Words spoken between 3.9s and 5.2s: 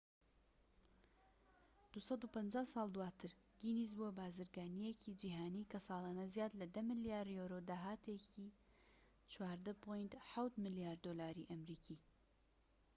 بووە بازرگانیەکی